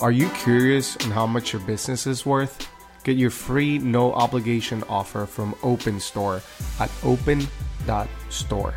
[0.00, 2.70] Are you curious on how much your business is worth?
[3.02, 6.40] Get your free no obligation offer from OpenStore
[6.80, 8.74] at open.store.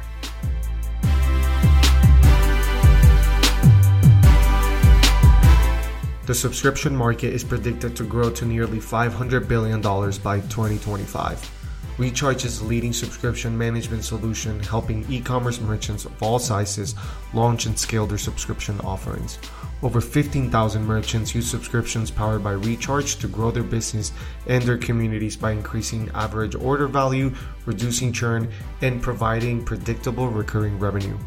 [6.26, 11.62] The subscription market is predicted to grow to nearly $500 billion by 2025.
[12.00, 16.96] Recharge is a leading subscription management solution helping e commerce merchants of all sizes
[17.36, 19.38] launch and scale their subscription offerings.
[19.84, 24.12] Over 15,000 merchants use subscriptions powered by Recharge to grow their business
[24.48, 27.34] and their communities by increasing average order value,
[27.66, 31.18] reducing churn, and providing predictable recurring revenue.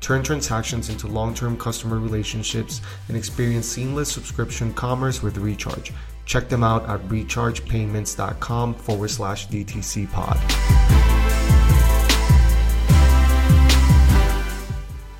[0.00, 5.92] Turn transactions into long term customer relationships and experience seamless subscription commerce with Recharge.
[6.24, 10.89] Check them out at rechargepayments.com forward slash DTC pod.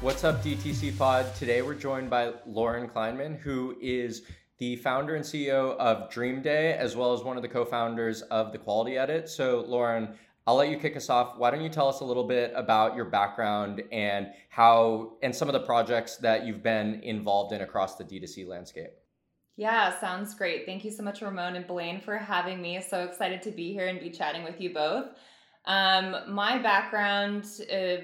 [0.01, 1.27] What's up, DTC Pod?
[1.35, 4.23] Today we're joined by Lauren Kleinman, who is
[4.57, 8.23] the founder and CEO of Dream Day, as well as one of the co founders
[8.23, 9.29] of The Quality Edit.
[9.29, 10.15] So, Lauren,
[10.47, 11.37] I'll let you kick us off.
[11.37, 15.51] Why don't you tell us a little bit about your background and how, and some
[15.51, 18.92] of the projects that you've been involved in across the D2C landscape?
[19.57, 20.64] Yeah, sounds great.
[20.64, 22.81] Thank you so much, Ramon and Blaine, for having me.
[22.81, 25.09] So excited to be here and be chatting with you both.
[25.67, 28.03] Um, my background, uh,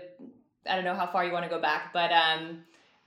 [0.68, 2.62] I don't know how far you want to go back, but um,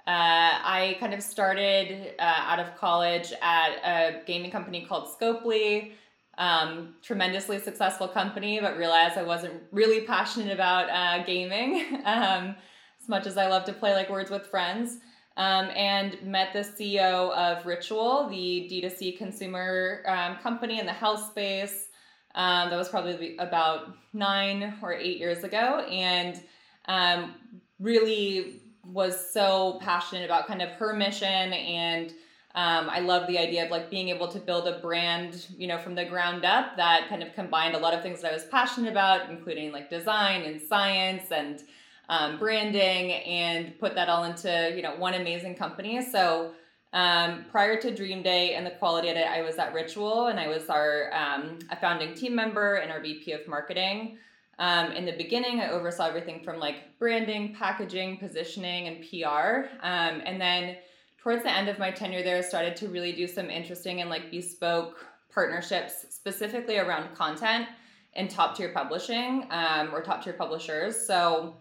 [0.08, 5.92] uh, I kind of started uh, out of college at a gaming company called Scopely.
[6.38, 12.56] Um, tremendously successful company, but realized I wasn't really passionate about uh, gaming um,
[13.02, 15.00] as much as I love to play like Words with Friends.
[15.36, 21.30] Um, and met the CEO of Ritual, the D2C consumer um, company in the health
[21.30, 21.90] space.
[22.36, 25.80] Um, that was probably about nine or eight years ago.
[25.90, 26.42] And
[26.90, 27.36] um,
[27.80, 32.14] really was so passionate about kind of her mission and
[32.56, 35.78] um, I love the idea of like being able to build a brand, you know,
[35.78, 38.46] from the ground up that kind of combined a lot of things that I was
[38.46, 41.62] passionate about, including like design and science and
[42.10, 46.02] um, branding, and put that all into you know one amazing company.
[46.02, 46.54] So
[46.92, 50.48] um, prior to Dream Day and the quality edit, I was at Ritual, and I
[50.48, 54.18] was our um, a founding team member and our VP of marketing.
[54.60, 59.70] Um, in the beginning, I oversaw everything from like branding, packaging, positioning, and PR.
[59.82, 60.76] Um, and then
[61.18, 64.10] towards the end of my tenure there, I started to really do some interesting and
[64.10, 67.68] like bespoke partnerships, specifically around content
[68.14, 71.08] and top tier publishing um, or top tier publishers.
[71.08, 71.56] So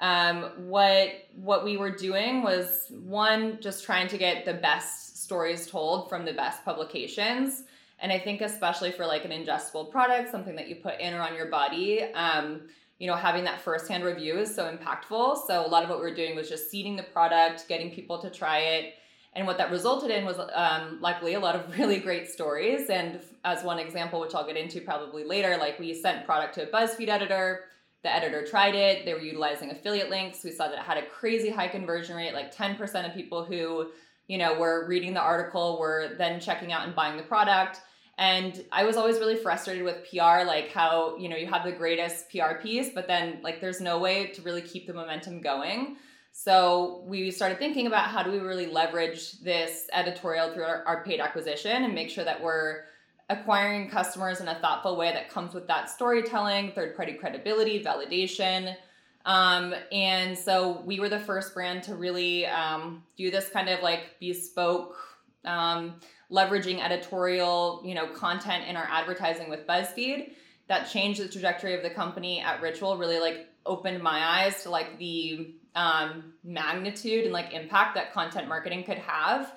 [0.00, 5.66] um, what what we were doing was one just trying to get the best stories
[5.66, 7.64] told from the best publications
[8.00, 11.20] and I think especially for like an ingestible product, something that you put in or
[11.20, 12.62] on your body, um,
[12.98, 15.46] you know, having that firsthand review is so impactful.
[15.46, 18.18] So a lot of what we were doing was just seeding the product, getting people
[18.20, 18.94] to try it.
[19.32, 22.90] And what that resulted in was um, luckily a lot of really great stories.
[22.90, 26.68] And as one example, which I'll get into probably later, like we sent product to
[26.68, 27.64] a BuzzFeed editor.
[28.02, 29.04] The editor tried it.
[29.04, 30.42] They were utilizing affiliate links.
[30.42, 33.88] We saw that it had a crazy high conversion rate, like 10% of people who,
[34.26, 37.80] you know, were reading the article were then checking out and buying the product.
[38.20, 41.72] And I was always really frustrated with PR, like how, you know, you have the
[41.72, 45.96] greatest PR piece, but then like there's no way to really keep the momentum going.
[46.30, 51.02] So we started thinking about how do we really leverage this editorial through our, our
[51.02, 52.82] paid acquisition and make sure that we're
[53.30, 58.76] acquiring customers in a thoughtful way that comes with that storytelling, third party credibility, validation.
[59.24, 63.80] Um, and so we were the first brand to really um, do this kind of
[63.80, 64.98] like bespoke
[65.46, 65.94] um,
[66.30, 70.32] leveraging editorial, you know, content in our advertising with BuzzFeed
[70.68, 74.70] that changed the trajectory of the company at Ritual really like opened my eyes to
[74.70, 79.52] like the um, magnitude and like impact that content marketing could have.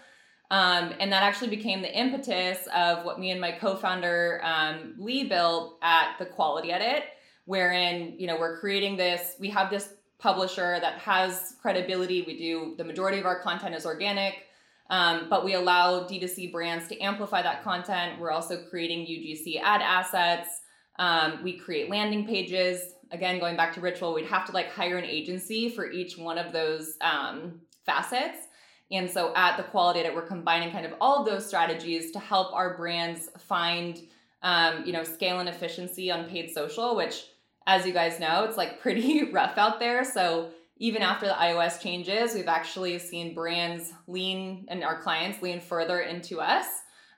[0.52, 5.24] Um, and that actually became the impetus of what me and my co-founder um, Lee
[5.24, 7.06] built at the Quality Edit,
[7.46, 9.36] wherein you know we're creating this.
[9.40, 12.22] We have this publisher that has credibility.
[12.22, 14.44] We do the majority of our content is organic.
[14.90, 18.20] Um, but we allow D2C brands to amplify that content.
[18.20, 20.62] We're also creating UGC ad assets.
[21.00, 22.94] Um, we create landing pages.
[23.12, 26.38] Again, going back to Ritual, we'd have to like hire an agency for each one
[26.38, 28.48] of those um, facets.
[28.92, 32.20] And so at the Quality Edit, we're combining kind of all of those strategies to
[32.20, 34.00] help our brands find,
[34.44, 37.26] um, you know, scale and efficiency on paid social, which,
[37.66, 40.04] as you guys know, it's like pretty rough out there.
[40.04, 40.50] So
[40.84, 46.02] even after the iOS changes, we've actually seen brands lean and our clients lean further
[46.02, 46.66] into us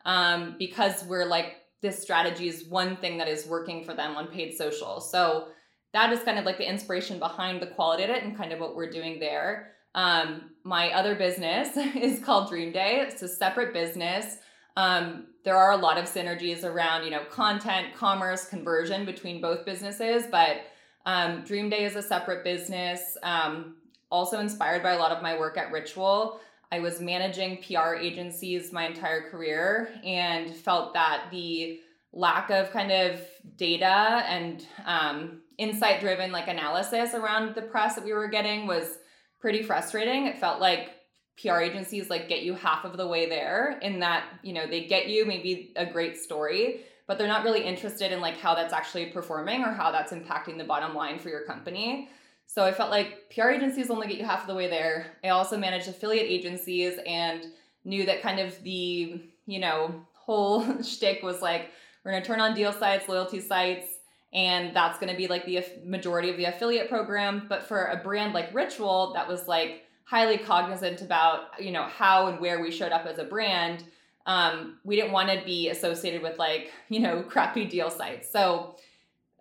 [0.05, 4.27] um, because we're like, this strategy is one thing that is working for them on
[4.27, 5.01] paid social.
[5.01, 5.47] So
[5.93, 8.75] that is kind of like the inspiration behind the quality edit and kind of what
[8.75, 9.71] we're doing there.
[9.95, 12.99] Um, my other business is called Dream Day.
[12.99, 14.37] It's a separate business.
[14.77, 19.65] Um, there are a lot of synergies around, you know, content, commerce, conversion between both
[19.65, 20.57] businesses, but
[21.05, 23.17] um, Dream Day is a separate business.
[23.23, 23.75] Um,
[24.11, 26.39] also inspired by a lot of my work at Ritual.
[26.71, 31.79] I was managing PR agencies my entire career and felt that the
[32.11, 33.19] lack of kind of
[33.57, 38.97] data and um, insight driven like analysis around the press that we were getting was
[39.39, 40.25] pretty frustrating.
[40.25, 40.94] It felt like
[41.41, 44.85] PR agencies like get you half of the way there in that, you know, they
[44.85, 48.73] get you maybe a great story, but they're not really interested in like how that's
[48.73, 52.09] actually performing or how that's impacting the bottom line for your company.
[52.47, 55.17] So I felt like PR agencies only get you half of the way there.
[55.23, 57.45] I also managed affiliate agencies and
[57.83, 61.71] knew that kind of the, you know, whole shtick was like,
[62.03, 63.87] we're gonna turn on deal sites, loyalty sites,
[64.33, 67.45] and that's gonna be like the majority of the affiliate program.
[67.49, 72.27] But for a brand like Ritual, that was like highly cognizant about, you know, how
[72.27, 73.83] and where we showed up as a brand.
[74.25, 78.31] Um, we didn't want to be associated with like, you know, crappy deal sites.
[78.31, 78.75] So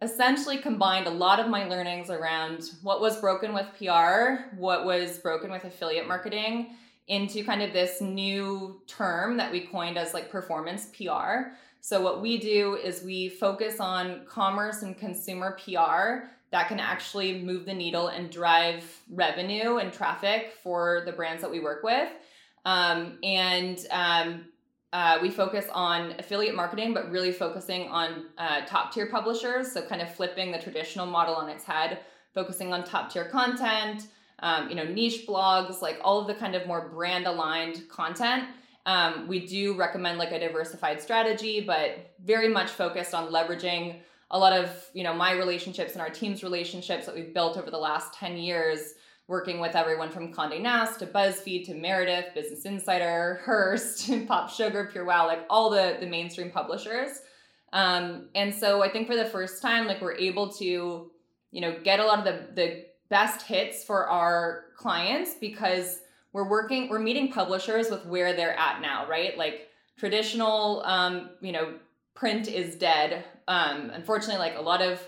[0.02, 5.18] essentially combined a lot of my learnings around what was broken with PR, what was
[5.18, 6.74] broken with affiliate marketing
[7.06, 11.52] into kind of this new term that we coined as like performance PR.
[11.80, 17.42] So what we do is we focus on commerce and consumer PR that can actually
[17.42, 22.08] move the needle and drive revenue and traffic for the brands that we work with.
[22.64, 24.44] Um, and um,
[24.92, 29.72] uh, we focus on affiliate marketing, but really focusing on uh, top tier publishers.
[29.72, 31.98] So, kind of flipping the traditional model on its head,
[32.34, 34.06] focusing on top tier content,
[34.38, 38.44] um, you know, niche blogs, like all of the kind of more brand aligned content.
[38.86, 44.38] Um, we do recommend like a diversified strategy, but very much focused on leveraging a
[44.38, 47.78] lot of you know my relationships and our team's relationships that we've built over the
[47.78, 48.94] last 10 years
[49.26, 54.88] working with everyone from Condé Nast to BuzzFeed to Meredith, Business Insider, Hearst, Pop Sugar,
[54.92, 57.20] Pure Wow, like all the the mainstream publishers.
[57.72, 61.10] Um, and so I think for the first time, like we're able to,
[61.50, 66.00] you know, get a lot of the the best hits for our clients because
[66.32, 69.38] we're working, we're meeting publishers with where they're at now, right?
[69.38, 71.74] Like traditional, um, you know,
[72.14, 73.24] print is dead.
[73.48, 75.00] Um, unfortunately, like a lot of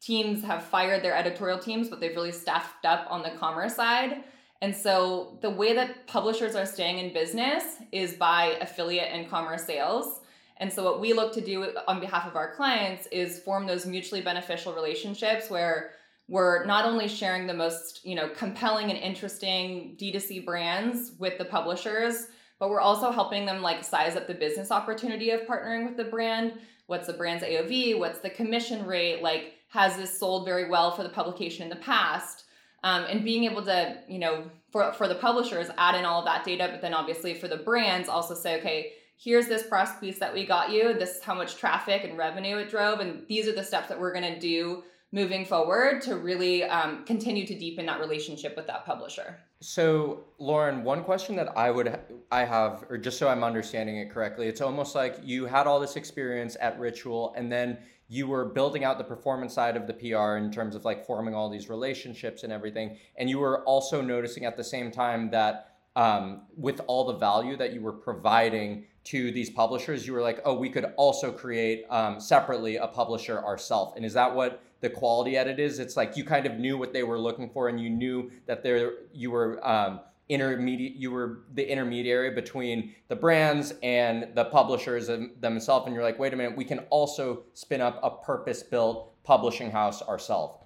[0.00, 4.24] teams have fired their editorial teams, but they've really staffed up on the commerce side.
[4.60, 9.64] And so the way that publishers are staying in business is by affiliate and commerce
[9.64, 10.20] sales.
[10.58, 13.86] And so what we look to do on behalf of our clients is form those
[13.86, 15.90] mutually beneficial relationships where
[16.28, 21.44] we're not only sharing the most, you know, compelling and interesting D2C brands with the
[21.44, 22.28] publishers,
[22.58, 26.04] but we're also helping them like size up the business opportunity of partnering with the
[26.04, 26.54] brand.
[26.86, 27.98] What's the brand's AOV?
[27.98, 29.22] What's the commission rate?
[29.22, 32.44] Like has this sold very well for the publication in the past?
[32.84, 36.26] Um, and being able to, you know, for, for the publishers, add in all of
[36.26, 40.18] that data, but then obviously for the brands, also say, okay, here's this press piece
[40.18, 40.92] that we got you.
[40.92, 43.00] This is how much traffic and revenue it drove.
[43.00, 44.82] And these are the steps that we're going to do
[45.14, 49.38] moving forward to really um, continue to deepen that relationship with that publisher.
[49.60, 52.00] So, Lauren, one question that I would
[52.32, 55.78] I have, or just so I'm understanding it correctly, it's almost like you had all
[55.78, 57.78] this experience at Ritual, and then
[58.08, 61.32] you were building out the performance side of the PR in terms of like forming
[61.32, 62.98] all these relationships and everything.
[63.16, 67.56] And you were also noticing at the same time that um, with all the value
[67.56, 71.84] that you were providing to these publishers, you were like, oh, we could also create
[71.88, 73.92] um, separately a publisher ourselves.
[73.94, 75.78] And is that what the quality edit is?
[75.78, 78.62] It's like you kind of knew what they were looking for, and you knew that
[78.62, 79.66] there you were.
[79.66, 85.10] Um, intermediate you were the intermediary between the brands and the publishers
[85.40, 89.22] themselves and you're like wait a minute we can also spin up a purpose built
[89.22, 90.64] publishing house ourselves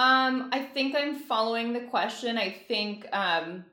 [0.00, 3.64] um i think i'm following the question i think um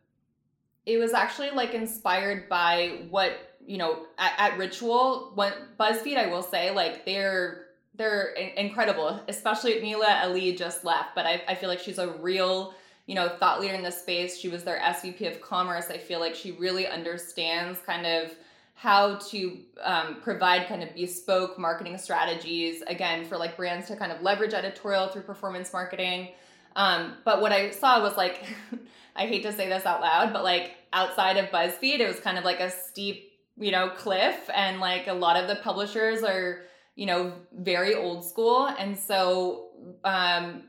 [0.86, 6.28] it was actually like inspired by what you know at, at ritual when buzzfeed i
[6.28, 7.63] will say like they're
[7.96, 12.74] they're incredible especially mila ali just left but I, I feel like she's a real
[13.06, 14.38] you know, thought leader in this space.
[14.38, 15.88] She was their SVP of commerce.
[15.90, 18.34] I feel like she really understands kind of
[18.76, 24.12] how to um, provide kind of bespoke marketing strategies again for like brands to kind
[24.12, 26.30] of leverage editorial through performance marketing.
[26.76, 28.44] Um, but what I saw was like,
[29.16, 32.38] I hate to say this out loud, but like outside of BuzzFeed, it was kind
[32.38, 36.64] of like a steep, you know, cliff, and like a lot of the publishers are,
[36.96, 39.70] you know, very old school, and so
[40.04, 40.64] um,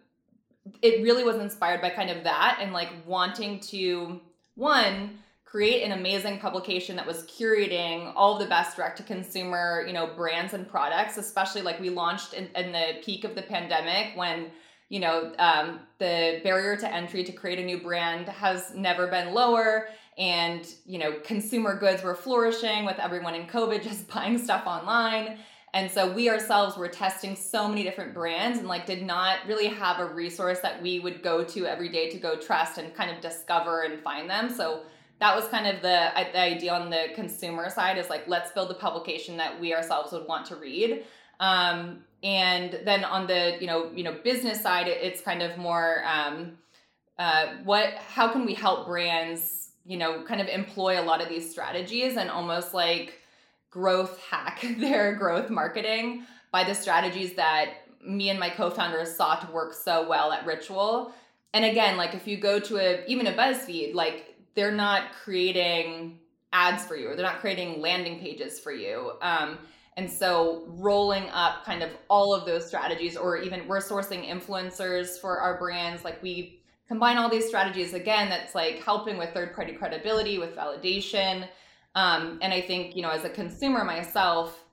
[0.83, 4.21] it really was inspired by kind of that and like wanting to
[4.55, 9.93] one create an amazing publication that was curating all the best direct to consumer you
[9.93, 14.17] know brands and products especially like we launched in, in, the peak of the pandemic
[14.17, 14.51] when
[14.89, 19.33] you know, um, the barrier to entry to create a new brand has never been
[19.33, 19.89] lower.
[20.19, 25.39] And, you know, consumer goods were flourishing with everyone in COVID just buying stuff online.
[25.75, 29.67] And so we ourselves were testing so many different brands and like did not really
[29.67, 33.11] have a resource that we would go to every day to go trust and kind
[33.11, 34.49] of discover and find them.
[34.49, 34.83] So
[35.19, 38.71] that was kind of the, the idea on the consumer side is like let's build
[38.71, 41.05] a publication that we ourselves would want to read.
[41.41, 46.05] Um, and then on the you know you know business side, it's kind of more
[46.07, 46.53] um,
[47.19, 51.29] uh, what how can we help brands you know kind of employ a lot of
[51.29, 53.21] these strategies and almost like
[53.75, 57.75] growth hack their growth marketing by the strategies that
[58.07, 61.13] me and my co-founders saw to work so well at Ritual.
[61.53, 66.21] And again, like if you go to a even a BuzzFeed, like they're not creating
[66.53, 69.13] ads for you or they're not creating landing pages for you.
[69.21, 69.59] Um,
[69.97, 75.21] and so rolling up kind of all of those strategies, or even we're sourcing influencers
[75.21, 79.55] for our brands, like we combine all these strategies again, that's like helping with third
[79.55, 81.49] party credibility, with validation.
[81.95, 84.65] Um, and I think, you know, as a consumer myself,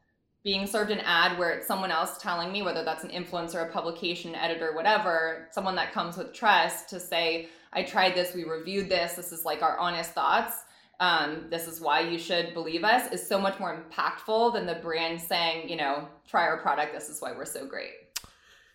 [0.43, 3.71] being served an ad where it's someone else telling me, whether that's an influencer, a
[3.71, 8.89] publication editor, whatever, someone that comes with trust to say, I tried this, we reviewed
[8.89, 10.63] this, this is like our honest thoughts.
[10.99, 14.75] Um, this is why you should believe us is so much more impactful than the
[14.75, 18.10] brand saying, you know, try our product, this is why we're so great.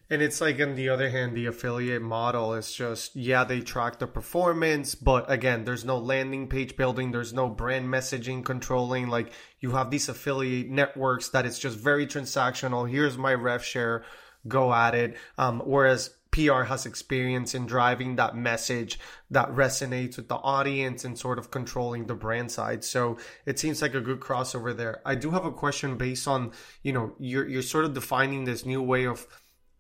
[0.09, 3.99] And it's like, on the other hand, the affiliate model is just, yeah, they track
[3.99, 9.09] the performance, but again, there's no landing page building, there's no brand messaging controlling.
[9.09, 12.89] Like, you have these affiliate networks that it's just very transactional.
[12.89, 14.05] Here's my rev share,
[14.47, 15.17] go at it.
[15.39, 21.19] Um, whereas PR has experience in driving that message that resonates with the audience and
[21.19, 22.85] sort of controlling the brand side.
[22.85, 25.01] So it seems like a good crossover there.
[25.05, 28.67] I do have a question based on, you know, you're, you're sort of defining this
[28.67, 29.27] new way of,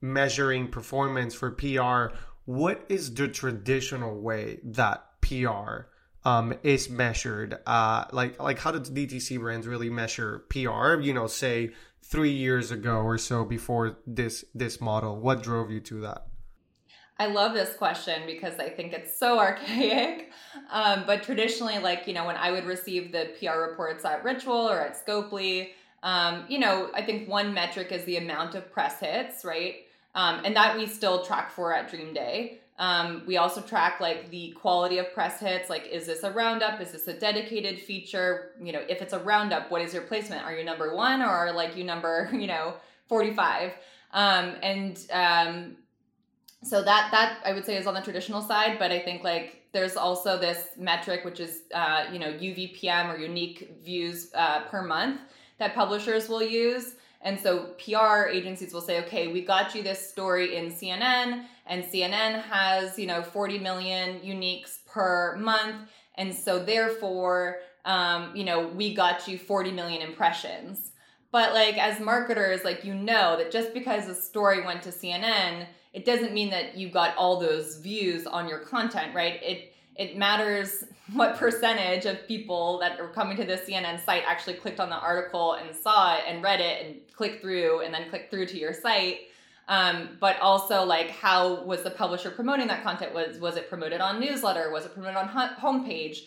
[0.00, 5.87] measuring performance for PR, what is the traditional way that PR
[6.25, 7.59] um, is measured?
[7.67, 11.00] Uh, like like how did DTC brands really measure PR?
[11.00, 11.73] You know, say
[12.03, 15.17] three years ago or so before this this model.
[15.17, 16.26] What drove you to that?
[17.19, 20.31] I love this question because I think it's so archaic.
[20.71, 24.69] Um, but traditionally, like, you know, when I would receive the PR reports at Ritual
[24.69, 25.71] or at Scopely,
[26.03, 29.76] um, you know, I think one metric is the amount of press hits, right?
[30.16, 32.61] Um, and that we still track for at Dream Day.
[32.78, 35.70] Um, we also track like the quality of press hits.
[35.70, 36.80] Like, is this a roundup?
[36.80, 38.52] Is this a dedicated feature?
[38.61, 40.42] You know, if it's a roundup, what is your placement?
[40.44, 42.75] Are you number one or are like you number, you know,
[43.08, 43.73] 45?
[44.12, 45.76] Um, and um,
[46.62, 49.64] so that that I would say is on the traditional side, but I think like
[49.73, 54.82] there's also this metric which is uh, you know UVPM or unique views uh, per
[54.82, 55.20] month
[55.58, 56.94] that publishers will use.
[57.26, 61.83] And so PR agencies will say, okay, we got you this story in CNN, and
[61.83, 65.90] CNN has, you know, 40 million uniques per month.
[66.14, 70.92] And so therefore, um, you know, we got you 40 million impressions.
[71.33, 75.66] But like as marketers, like you know that just because a story went to CNN,
[75.92, 79.42] it doesn't mean that you got all those views on your content, right?
[79.42, 84.55] It it matters what percentage of people that are coming to the CNN site actually
[84.55, 88.09] clicked on the article and saw it and read it and clicked through and then
[88.11, 89.21] clicked through to your site.
[89.69, 93.12] Um, but also like how was the publisher promoting that content?
[93.12, 94.71] Was was it promoted on newsletter?
[94.71, 96.19] Was it promoted on homepage?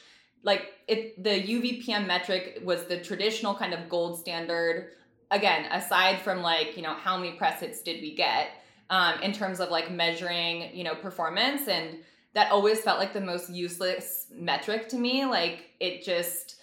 [0.43, 4.89] Like it, the UVPM metric was the traditional kind of gold standard.
[5.31, 8.49] Again, aside from like you know how many press hits did we get
[8.89, 11.99] um, in terms of like measuring you know performance and
[12.33, 15.25] that always felt like the most useless metric to me.
[15.25, 16.55] Like it just,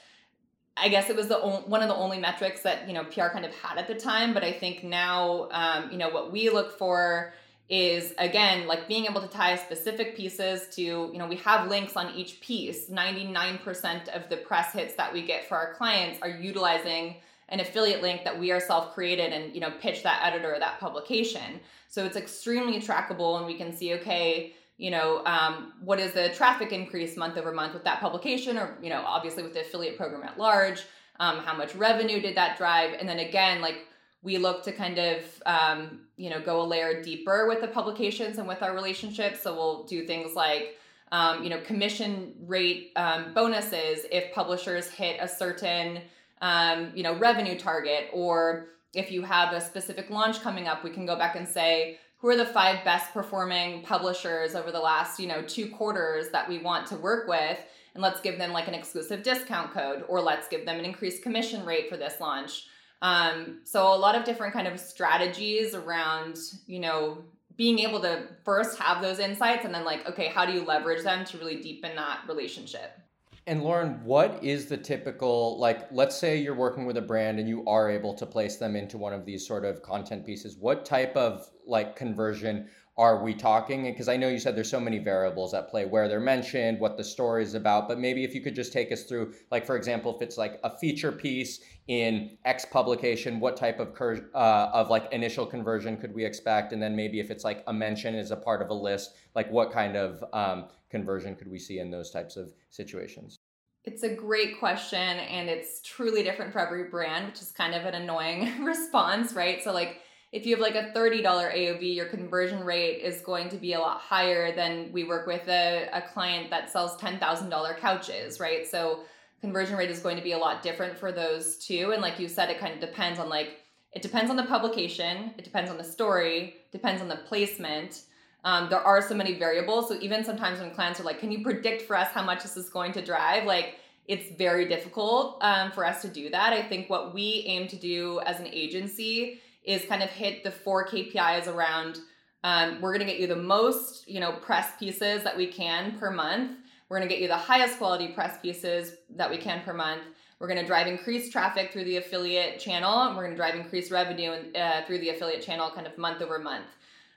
[0.77, 3.45] I guess it was the one of the only metrics that you know PR kind
[3.45, 4.33] of had at the time.
[4.35, 7.33] But I think now, um, you know, what we look for
[7.69, 11.97] is again like being able to tie specific pieces to you know we have links
[11.97, 16.29] on each piece 99% of the press hits that we get for our clients are
[16.29, 17.17] utilizing
[17.49, 20.79] an affiliate link that we ourselves created and you know pitch that editor or that
[20.79, 21.59] publication
[21.89, 26.29] so it's extremely trackable and we can see okay you know, um, what is the
[26.31, 29.97] traffic increase month over month with that publication, or you know, obviously with the affiliate
[29.97, 30.85] program at large.
[31.19, 32.93] Um, how much revenue did that drive?
[32.99, 33.87] And then again, like
[34.23, 38.39] we look to kind of um, you know go a layer deeper with the publications
[38.39, 39.41] and with our relationships.
[39.43, 40.77] So we'll do things like
[41.13, 46.03] um, you know commission rate um, bonuses if publishers hit a certain
[46.43, 50.91] um, you know revenue target, or if you have a specific launch coming up, we
[50.91, 55.21] can go back and say who are the five best performing publishers over the last
[55.21, 57.57] you know two quarters that we want to work with
[57.95, 61.23] and let's give them like an exclusive discount code or let's give them an increased
[61.23, 62.67] commission rate for this launch.
[63.01, 67.19] Um, so a lot of different kind of strategies around you know
[67.57, 71.05] being able to first have those insights and then like okay how do you leverage
[71.05, 72.99] them to really deepen that relationship
[73.47, 77.49] and Lauren, what is the typical, like, let's say you're working with a brand and
[77.49, 80.57] you are able to place them into one of these sort of content pieces.
[80.59, 83.85] What type of like conversion are we talking?
[83.85, 86.97] Because I know you said there's so many variables at play where they're mentioned, what
[86.97, 89.77] the story is about, but maybe if you could just take us through, like, for
[89.77, 94.71] example, if it's like a feature piece in X publication, what type of cur- uh,
[94.73, 96.73] of like initial conversion could we expect?
[96.73, 99.51] And then maybe if it's like a mention as a part of a list, like
[99.51, 103.37] what kind of um, conversion could we see in those types of situations?
[103.85, 107.85] It's a great question, and it's truly different for every brand, which is kind of
[107.85, 109.63] an annoying response, right?
[109.63, 110.01] So, like,
[110.33, 113.79] if you have like a $30 AOV, your conversion rate is going to be a
[113.79, 118.67] lot higher than we work with a, a client that sells $10,000 couches, right?
[118.67, 119.05] So,
[119.47, 121.93] conversion rate is going to be a lot different for those two.
[121.93, 123.51] And, like you said, it kind of depends on like,
[123.93, 128.03] it depends on the publication, it depends on the story, depends on the placement.
[128.43, 129.89] Um, there are so many variables.
[129.89, 132.57] So even sometimes when clients are like, "Can you predict for us how much this
[132.57, 133.77] is going to drive?" Like
[134.07, 136.53] it's very difficult um, for us to do that.
[136.53, 140.51] I think what we aim to do as an agency is kind of hit the
[140.51, 142.01] four KPIs around.
[142.45, 145.99] Um, we're going to get you the most, you know, press pieces that we can
[145.99, 146.53] per month.
[146.89, 150.03] We're going to get you the highest quality press pieces that we can per month.
[150.39, 153.91] We're going to drive increased traffic through the affiliate channel, we're going to drive increased
[153.91, 156.67] revenue uh, through the affiliate channel, kind of month over month.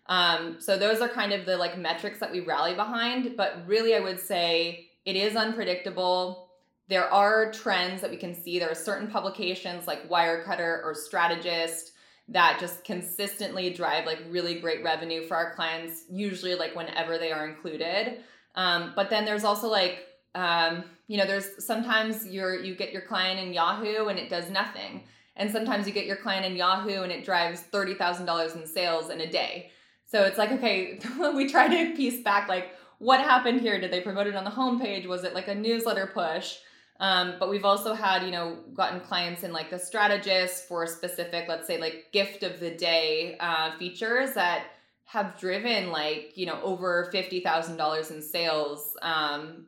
[0.07, 3.35] Um, so those are kind of the like metrics that we rally behind.
[3.37, 6.49] But really, I would say it is unpredictable.
[6.87, 8.57] There are trends that we can see.
[8.57, 11.91] There are certain publications like Wirecutter or Strategist
[12.29, 17.31] that just consistently drive like really great revenue for our clients, usually like whenever they
[17.31, 18.19] are included.
[18.55, 23.01] Um, but then there's also like um, you know, there's sometimes you're you get your
[23.01, 25.03] client in Yahoo and it does nothing.
[25.35, 29.21] And sometimes you get your client in Yahoo and it drives $30,000 in sales in
[29.21, 29.71] a day.
[30.05, 30.99] So it's like, okay,
[31.33, 33.79] we try to piece back like what happened here?
[33.79, 35.07] Did they promote it on the homepage?
[35.07, 36.57] Was it like a newsletter push?
[36.99, 41.45] Um, but we've also had, you know, gotten clients in like the strategist for specific,
[41.47, 44.65] let's say like gift of the day uh, features that
[45.09, 49.65] have driven like, you know, over $50,000 in sales, um,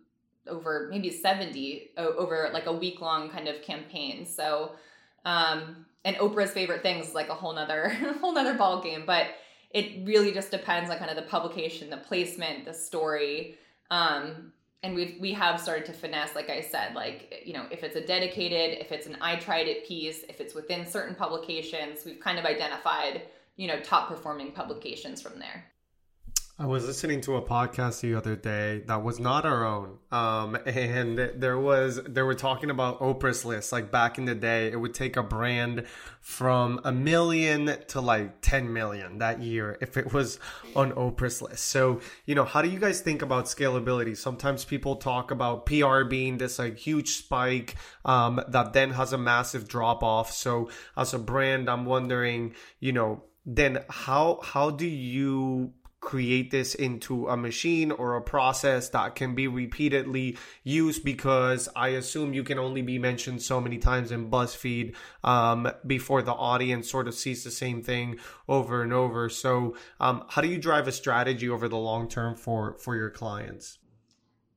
[0.48, 4.28] over maybe 70 over like a week long kind of campaign.
[4.28, 4.74] So,
[5.26, 7.90] um, and Oprah's favorite things is like a whole nother,
[8.22, 9.04] whole nother ball game.
[9.08, 9.30] But
[9.72, 13.58] it really just depends on kind of the publication, the placement, the story.
[13.90, 17.84] Um, and we've we have started to finesse, like I said, like you know, if
[17.84, 22.06] it's a dedicated, if it's an I tried it piece, if it's within certain publications,
[22.06, 23.24] we've kind of identified,
[23.56, 25.72] you know, top performing publications from there.
[26.62, 30.56] I was listening to a podcast the other day that was not our own, um,
[30.68, 33.72] and there was they were talking about Oprah's list.
[33.72, 35.88] Like back in the day, it would take a brand
[36.20, 40.38] from a million to like ten million that year if it was
[40.76, 41.66] on Oprah's list.
[41.66, 44.16] So you know, how do you guys think about scalability?
[44.16, 49.18] Sometimes people talk about PR being this like huge spike um, that then has a
[49.18, 50.32] massive drop off.
[50.32, 56.74] So as a brand, I'm wondering, you know, then how how do you create this
[56.74, 62.44] into a machine or a process that can be repeatedly used because I assume you
[62.44, 67.14] can only be mentioned so many times in BuzzFeed um, before the audience sort of
[67.14, 68.18] sees the same thing
[68.50, 69.30] over and over.
[69.30, 73.12] So, um, how do you drive a strategy over the long term for for your
[73.12, 73.78] clients?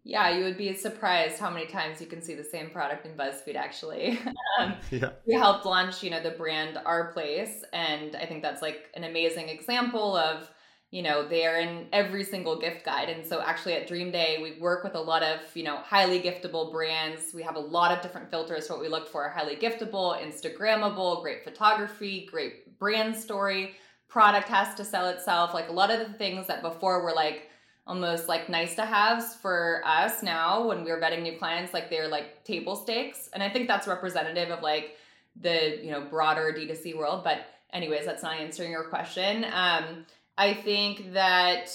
[0.06, 3.12] Yeah, you would be surprised how many times you can see the same product in
[3.16, 3.56] BuzzFeed.
[3.56, 4.18] Actually,
[4.60, 5.12] um, yeah.
[5.26, 9.04] we helped launch, you know, the brand Our Place, and I think that's like an
[9.04, 10.50] amazing example of
[10.90, 13.08] you know they're in every single gift guide.
[13.08, 16.20] And so actually at dream day we work with a lot of you know highly
[16.20, 17.32] giftable brands.
[17.34, 18.66] We have a lot of different filters.
[18.66, 23.74] For what we look for highly giftable instagrammable great photography great brand story.
[24.06, 25.54] Product has to sell itself.
[25.54, 27.48] Like a lot of the things that before were like
[27.87, 31.90] almost like nice to haves for us now when we are vetting new clients like
[31.90, 34.97] they're like table stakes and i think that's representative of like
[35.40, 40.55] the you know broader d2c world but anyways that's not answering your question um I
[40.55, 41.70] think that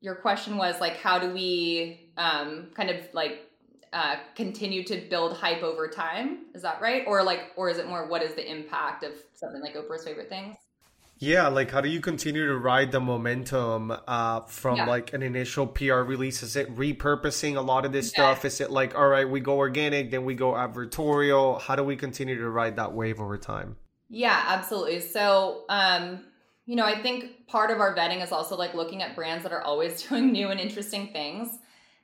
[0.00, 3.50] your question was like, how do we um, kind of like
[3.92, 6.46] uh, continue to build hype over time?
[6.54, 7.04] Is that right?
[7.06, 10.28] Or like, or is it more what is the impact of something like Oprah's favorite
[10.28, 10.56] things?
[11.20, 14.86] Yeah, like how do you continue to ride the momentum uh, from yeah.
[14.86, 16.42] like an initial PR release?
[16.42, 18.32] Is it repurposing a lot of this yeah.
[18.32, 18.44] stuff?
[18.44, 21.60] Is it like, all right, we go organic, then we go advertorial?
[21.60, 23.76] How do we continue to ride that wave over time?
[24.08, 25.00] Yeah, absolutely.
[25.00, 26.20] So, um,
[26.66, 29.52] you know, I think part of our vetting is also like looking at brands that
[29.52, 31.58] are always doing new and interesting things.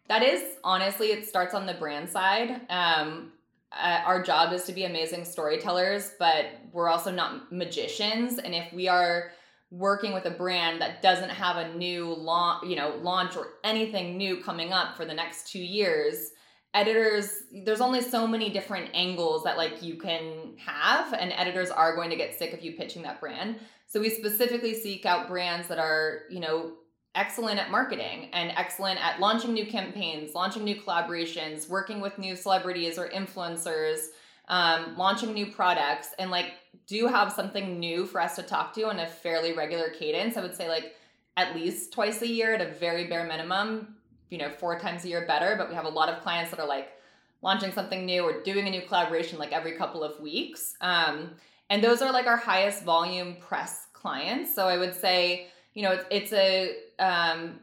[0.08, 2.62] That is honestly, it starts on the brand side.
[2.68, 3.32] Um,
[3.80, 8.38] uh, our job is to be amazing storytellers, but we're also not magicians.
[8.38, 9.32] And if we are
[9.70, 14.16] working with a brand that doesn't have a new launch, you know, launch or anything
[14.16, 16.30] new coming up for the next 2 years,
[16.74, 21.94] editors there's only so many different angles that like you can have and editors are
[21.94, 23.56] going to get sick of you pitching that brand.
[23.86, 26.72] So we specifically seek out brands that are, you know,
[27.14, 32.34] excellent at marketing and excellent at launching new campaigns, launching new collaborations, working with new
[32.34, 34.08] celebrities or influencers,
[34.48, 36.52] um, launching new products, and like
[36.86, 40.36] do have something new for us to talk to in a fairly regular cadence.
[40.36, 40.94] I would say like
[41.36, 43.96] at least twice a year at a very bare minimum,
[44.30, 45.54] you know, four times a year better.
[45.56, 46.90] But we have a lot of clients that are like
[47.42, 50.74] launching something new or doing a new collaboration like every couple of weeks.
[50.80, 51.30] Um,
[51.70, 54.54] and those are like our highest volume press clients.
[54.54, 57.58] So I would say, you know, it's, it's a um,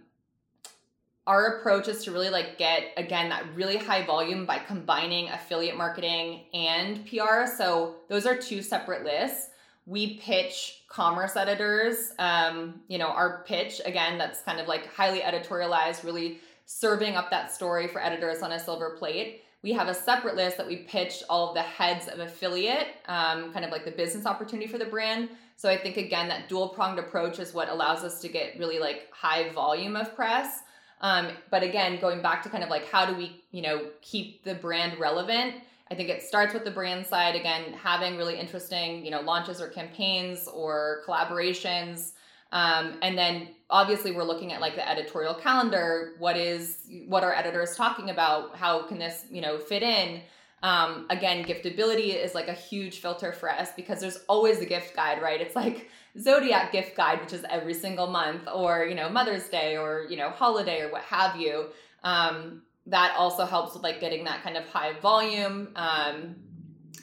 [1.28, 5.78] our approach is to really like get again that really high volume by combining affiliate
[5.78, 7.46] marketing and PR.
[7.46, 9.50] So those are two separate lists.
[9.86, 12.14] We pitch commerce editors.
[12.20, 17.30] Um, you know, our pitch again that's kind of like highly editorialized, really serving up
[17.32, 19.44] that story for editors on a silver plate.
[19.64, 23.54] We have a separate list that we pitch all of the heads of affiliate, um,
[23.54, 25.30] kind of like the business opportunity for the brand.
[25.62, 28.80] So I think again that dual pronged approach is what allows us to get really
[28.80, 30.64] like high volume of press.
[31.02, 34.44] Um, but again, going back to kind of like how do we, you know, keep
[34.44, 35.54] the brand relevant?
[35.92, 37.36] I think it starts with the brand side.
[37.36, 42.14] Again, having really interesting, you know, launches or campaigns or collaborations.
[42.52, 46.14] Um, and then obviously we're looking at like the editorial calendar.
[46.18, 48.56] What is what are editors talking about?
[48.56, 50.22] How can this, you know, fit in?
[50.64, 54.96] Um, again, giftability is like a huge filter for us because there's always a gift
[54.96, 55.42] guide, right?
[55.42, 59.78] It's like Zodiac gift guide, which is every single month, or you know, Mother's Day,
[59.78, 61.68] or you know, holiday, or what have you.
[62.04, 65.70] Um, that also helps with like getting that kind of high volume.
[65.76, 66.36] Um,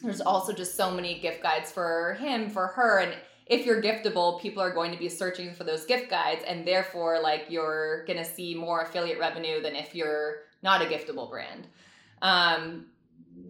[0.02, 3.14] there's also just so many gift guides for him, for her, and
[3.46, 7.18] if you're giftable, people are going to be searching for those gift guides, and therefore,
[7.20, 11.66] like you're gonna see more affiliate revenue than if you're not a giftable brand.
[12.22, 12.86] Um,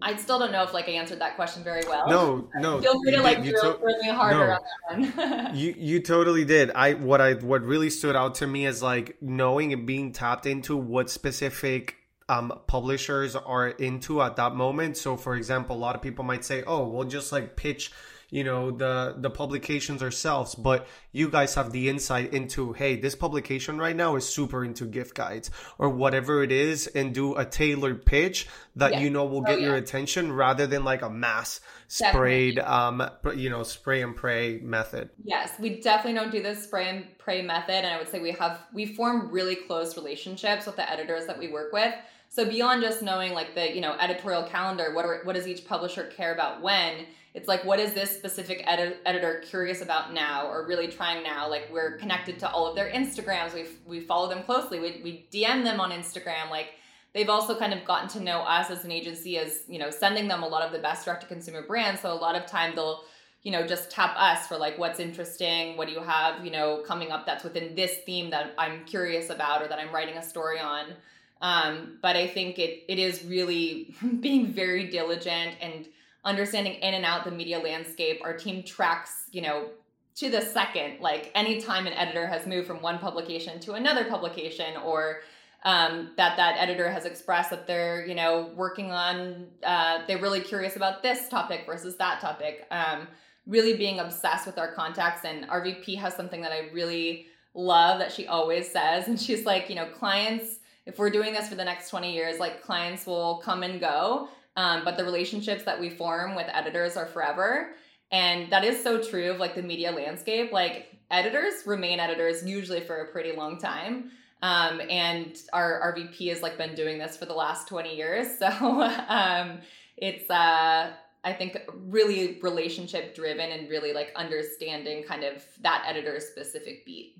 [0.02, 2.08] I still don't know if like I answered that question very well.
[2.08, 2.80] No, no.
[2.80, 4.58] Feel free to like drill to- really harder
[4.90, 4.94] no.
[4.94, 5.54] on that one.
[5.56, 6.70] you you totally did.
[6.70, 10.46] I what I what really stood out to me is like knowing and being tapped
[10.46, 11.96] into what specific
[12.28, 14.96] um, publishers are into at that moment.
[14.96, 17.92] So, for example, a lot of people might say, "Oh, we'll just like pitch."
[18.30, 23.14] You know the the publications ourselves but you guys have the insight into hey this
[23.14, 27.44] publication right now is super into gift guides or whatever it is and do a
[27.44, 29.00] tailored pitch that yeah.
[29.00, 29.66] you know will oh, get oh, yeah.
[29.66, 33.30] your attention rather than like a mass sprayed definitely.
[33.32, 37.06] um you know spray and pray method yes we definitely don't do this spray and
[37.18, 40.90] pray method and i would say we have we form really close relationships with the
[40.90, 41.94] editors that we work with
[42.28, 45.66] so beyond just knowing like the you know editorial calendar what are what does each
[45.66, 47.06] publisher care about when?
[47.34, 51.48] It's like what is this specific edit- editor curious about now or really trying now?
[51.48, 53.54] Like we're connected to all of their instagrams.
[53.54, 54.78] We we follow them closely.
[54.78, 56.50] We, we dm them on instagram.
[56.50, 56.74] Like
[57.14, 60.28] they've also kind of gotten to know us as an agency as you know sending
[60.28, 62.00] them a lot of the best direct to consumer brands.
[62.02, 63.02] So a lot of time they'll
[63.42, 65.78] you know just tap us for like what's interesting?
[65.78, 69.30] What do you have you know coming up that's within this theme that i'm curious
[69.30, 70.94] about or that i'm writing a story on
[71.42, 75.86] um, but i think it it is really being very diligent and
[76.28, 78.20] understanding in and out the media landscape.
[78.22, 79.70] Our team tracks, you know,
[80.16, 84.76] to the second, like anytime an editor has moved from one publication to another publication
[84.84, 85.20] or
[85.64, 90.40] um, that that editor has expressed that they're you know working on uh, they're really
[90.40, 93.08] curious about this topic versus that topic um,
[93.46, 97.98] really being obsessed with our contacts and our vp has something that i really love
[97.98, 100.57] that she always says and she's like you know clients
[100.88, 104.28] if we're doing this for the next 20 years like clients will come and go
[104.58, 107.76] um, but the relationships that we form with editors are forever.
[108.10, 110.50] And that is so true of like the media landscape.
[110.50, 114.10] Like editors remain editors usually for a pretty long time.
[114.42, 118.26] Um, and our, our VP has like been doing this for the last 20 years.
[118.40, 119.60] So um,
[119.96, 120.90] it's uh,
[121.22, 127.16] I think really relationship driven and really like understanding kind of that editor's specific beat.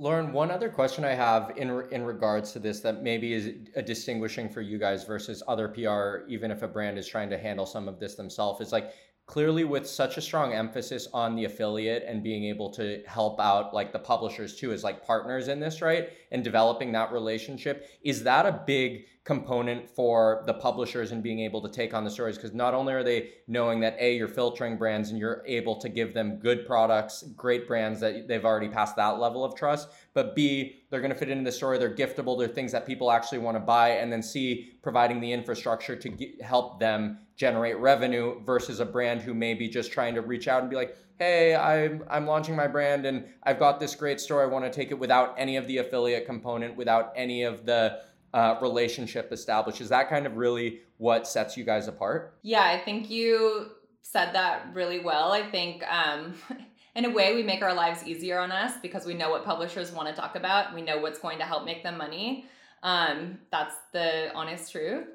[0.00, 3.82] Lauren, one other question I have in in regards to this that maybe is a
[3.82, 7.66] distinguishing for you guys versus other PR, even if a brand is trying to handle
[7.66, 8.94] some of this themselves, is like
[9.26, 13.74] clearly with such a strong emphasis on the affiliate and being able to help out
[13.74, 16.08] like the publishers too as like partners in this, right?
[16.32, 21.60] And developing that relationship, is that a big component for the publishers and being able
[21.60, 24.78] to take on the stories because not only are they knowing that a you're filtering
[24.78, 28.96] brands and you're able to give them good products great brands that they've already passed
[28.96, 32.38] that level of trust but b they're going to fit into the story they're giftable,
[32.38, 36.32] they're things that people actually want to buy, and then C, providing the infrastructure to
[36.42, 40.60] help them generate revenue versus a brand who may be just trying to reach out
[40.60, 44.42] and be like, hey, I'm, I'm launching my brand and I've got this great store.
[44.42, 48.00] I want to take it without any of the affiliate component, without any of the
[48.32, 49.80] uh, relationship established.
[49.80, 52.38] Is that kind of really what sets you guys apart?
[52.42, 55.32] Yeah, I think you said that really well.
[55.32, 56.34] I think um,
[56.94, 59.92] in a way we make our lives easier on us because we know what publishers
[59.92, 60.74] want to talk about.
[60.74, 62.46] We know what's going to help make them money.
[62.82, 65.06] Um, that's the honest truth.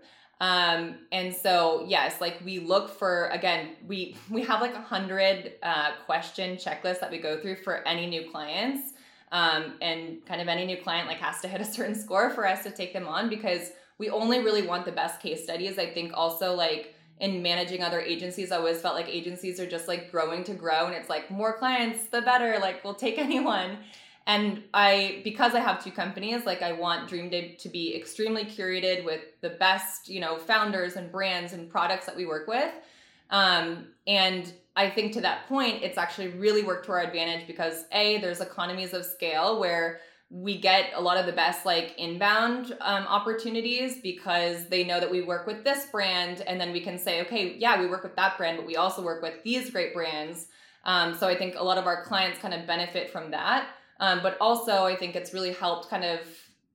[0.41, 5.53] Um, and so yes, like we look for again, we we have like a hundred
[5.63, 8.93] uh, question checklist that we go through for any new clients.
[9.31, 12.47] Um, and kind of any new client like has to hit a certain score for
[12.47, 15.77] us to take them on because we only really want the best case studies.
[15.77, 19.87] I think also like in managing other agencies, I always felt like agencies are just
[19.87, 22.59] like growing to grow and it's like more clients, the better.
[22.59, 23.77] Like we'll take anyone.
[24.27, 28.43] And I, because I have two companies, like I want Dream Day to be extremely
[28.43, 32.73] curated with the best, you know, founders and brands and products that we work with.
[33.29, 37.85] Um, and I think to that point, it's actually really worked to our advantage because
[37.91, 42.75] A, there's economies of scale where we get a lot of the best like inbound
[42.81, 46.97] um, opportunities because they know that we work with this brand and then we can
[46.97, 49.93] say okay yeah we work with that brand but we also work with these great
[49.93, 50.47] brands.
[50.83, 53.69] Um, so i think a lot of our clients kind of benefit from that.
[53.99, 56.19] Um, but also i think it's really helped kind of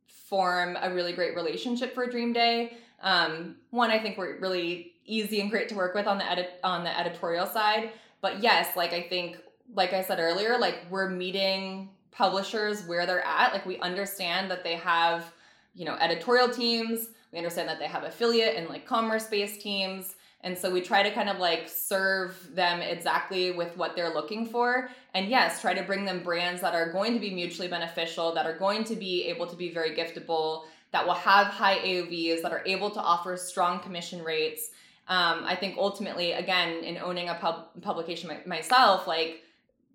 [0.07, 2.79] form a really great relationship for dream day.
[3.03, 6.61] Um, one i think we're really easy and great to work with on the edit
[6.65, 9.39] on the editorial side but yes like i think
[9.75, 11.89] like i said earlier like we're meeting
[12.21, 13.53] publishers where they're at.
[13.53, 15.33] Like we understand that they have,
[15.75, 17.09] you know, editorial teams.
[17.33, 20.17] We understand that they have affiliate and like commerce based teams.
[20.43, 24.47] And so we try to kind of like serve them exactly with what they're looking
[24.47, 24.91] for.
[25.15, 28.47] And yes, try to bring them brands that are going to be mutually beneficial, that
[28.47, 32.53] are going to be able to be very giftable, that will have high AOVs, that
[32.53, 34.71] are able to offer strong commission rates.
[35.11, 39.43] Um, I think ultimately, again, in owning a pub- publication myself, like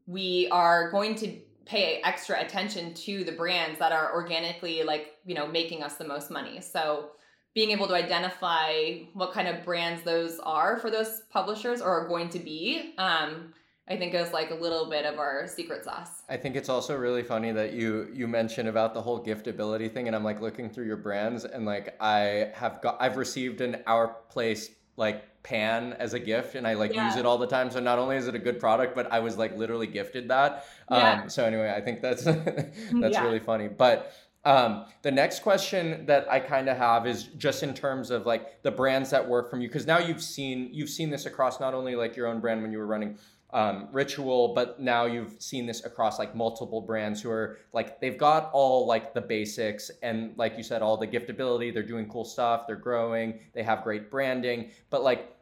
[0.06, 5.34] we are going to pay extra attention to the brands that are organically like you
[5.34, 7.10] know making us the most money so
[7.56, 12.08] being able to identify what kind of brands those are for those publishers or are
[12.08, 13.52] going to be um,
[13.88, 16.24] I think is like a little bit of our secret sauce.
[16.28, 20.08] I think it's also really funny that you you mentioned about the whole giftability thing,
[20.08, 23.84] and I'm like looking through your brands, and like I have got I've received an
[23.86, 27.08] Our Place like pan as a gift and I like yeah.
[27.08, 27.70] use it all the time.
[27.70, 30.66] So not only is it a good product, but I was like literally gifted that.
[30.90, 31.22] Yeah.
[31.22, 33.24] Um, so anyway, I think that's that's yeah.
[33.24, 33.68] really funny.
[33.68, 34.14] But
[34.46, 38.62] um, the next question that I kind of have is just in terms of like
[38.62, 41.74] the brands that work from you, because now you've seen you've seen this across not
[41.74, 43.18] only like your own brand when you were running
[43.56, 48.18] um, ritual, but now you've seen this across like multiple brands who are like they've
[48.18, 51.74] got all like the basics and like you said, all the giftability.
[51.74, 52.68] They're doing cool stuff.
[52.68, 53.40] They're growing.
[53.54, 54.72] They have great branding.
[54.90, 55.38] But like,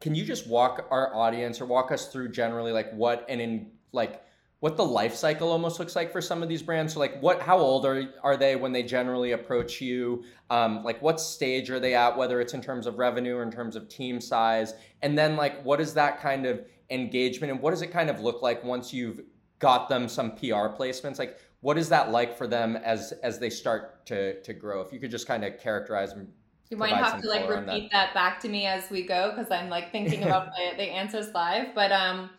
[0.00, 3.72] can you just walk our audience or walk us through generally like what and in
[3.92, 4.22] like
[4.60, 6.94] what the life cycle almost looks like for some of these brands.
[6.94, 10.24] So like what how old are are they when they generally approach you?
[10.48, 13.50] Um, like what stage are they at, whether it's in terms of revenue or in
[13.50, 14.72] terms of team size?
[15.02, 18.20] And then like what is that kind of engagement and what does it kind of
[18.20, 19.20] look like once you've
[19.58, 21.18] got them some PR placements?
[21.18, 24.82] Like what is that like for them as as they start to to grow?
[24.82, 26.28] If you could just kind of characterize them.
[26.70, 28.12] You might have to like repeat that.
[28.12, 28.14] that.
[28.14, 31.68] back to me as we go because I'm like thinking about the, the answers live.
[31.74, 32.30] But um,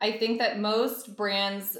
[0.00, 1.76] I think that most brands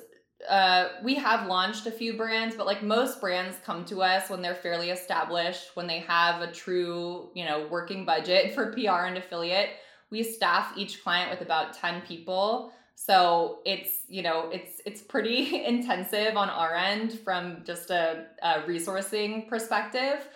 [0.49, 4.43] uh, we have launched a few brands, but like most brands come to us when
[4.43, 9.17] they're fairly established, when they have a true, you know, working budget for PR and
[9.17, 9.71] affiliate
[10.11, 12.73] we staff each client with about 10 people.
[12.95, 18.63] So it's you know it's it's pretty intensive on our end from just a, a
[18.63, 20.27] resourcing perspective.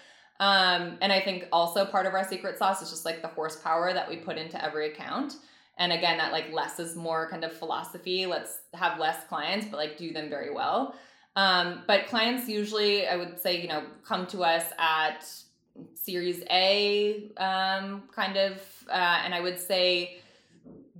[0.40, 3.92] Um, and i think also part of our secret sauce is just like the horsepower
[3.92, 5.34] that we put into every account.
[5.78, 8.26] And again that like less is more kind of philosophy.
[8.26, 10.94] Let's have less clients but like do them very well.
[11.34, 15.26] Um, but clients usually i would say you know come to us at
[15.94, 20.18] Series A um, kind of, uh, and I would say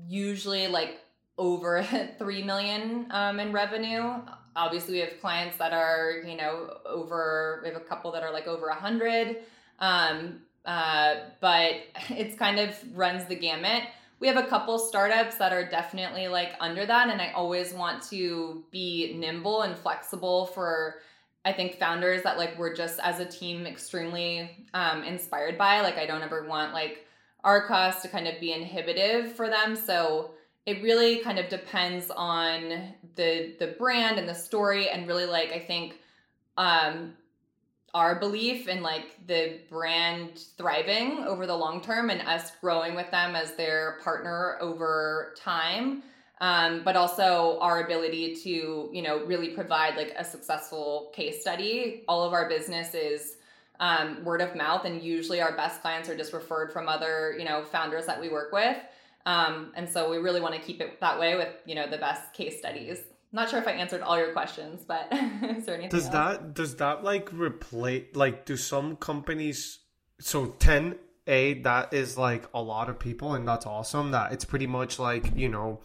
[0.09, 1.01] usually like
[1.39, 1.83] over
[2.19, 4.15] 3 million um, in revenue.
[4.55, 8.33] Obviously, we have clients that are, you know, over, we have a couple that are
[8.33, 9.39] like over 100.
[9.79, 11.75] Um, uh, but
[12.11, 13.85] it's kind of runs the gamut.
[14.21, 17.09] We have a couple startups that are definitely like under that.
[17.09, 20.99] And I always want to be nimble and flexible for
[21.45, 25.81] I think founders that like we're just as a team extremely um, inspired by.
[25.81, 27.07] Like I don't ever want like
[27.43, 29.75] our costs to kind of be inhibitive for them.
[29.75, 30.33] So
[30.67, 35.53] it really kind of depends on the the brand and the story and really like
[35.53, 35.99] I think
[36.57, 37.15] um,
[37.95, 43.11] our belief in like the brand thriving over the long term and us growing with
[43.11, 46.03] them as their partner over time
[46.43, 52.05] um, but also our ability to you know really provide like a successful case study
[52.09, 53.37] all of our business is
[53.81, 57.45] um, word of mouth and usually our best clients are just referred from other you
[57.45, 58.77] know founders that we work with
[59.25, 61.99] um, and so we really want to keep it that way with you know the
[61.99, 62.99] best case studies
[63.35, 65.89] not sure if I answered all your questions, but is there anything?
[65.89, 66.13] Does else?
[66.13, 69.79] that does that like replace like do some companies
[70.21, 74.45] so ten a that is like a lot of people and that's awesome that it's
[74.45, 75.81] pretty much like you know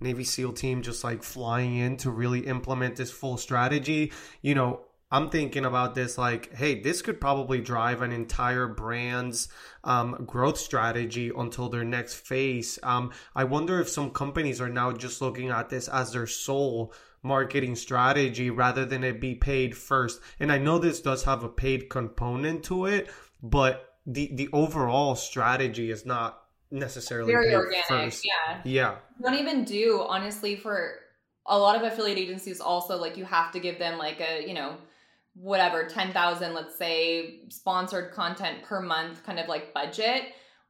[0.00, 4.80] navy seal team just like flying in to really implement this full strategy you know
[5.10, 9.48] I'm thinking about this like, hey, this could probably drive an entire brand's
[9.82, 12.78] um, growth strategy until their next phase.
[12.82, 16.92] Um, I wonder if some companies are now just looking at this as their sole
[17.22, 20.20] marketing strategy rather than it be paid first.
[20.38, 23.08] And I know this does have a paid component to it,
[23.42, 27.86] but the the overall strategy is not necessarily very organic.
[27.86, 28.26] first.
[28.26, 28.96] Yeah, Yeah.
[29.22, 30.94] don't even do honestly for
[31.46, 32.60] a lot of affiliate agencies.
[32.60, 34.76] Also, like you have to give them like a you know
[35.40, 40.22] whatever 10,000 let's say sponsored content per month kind of like budget